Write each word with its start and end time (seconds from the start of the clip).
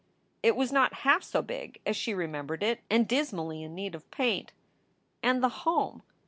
It 0.41 0.55
was 0.55 0.71
not 0.71 0.93
half 1.05 1.21
so 1.21 1.43
big 1.43 1.79
as 1.85 1.95
she 1.95 2.15
remembered 2.15 2.63
it, 2.63 2.81
and 2.89 3.07
dismally 3.07 3.61
in 3.61 3.75
need 3.75 3.93
of 3.93 4.09
paint. 4.09 4.51
And 5.21 5.43
the 5.43 5.49
home! 5.61 6.01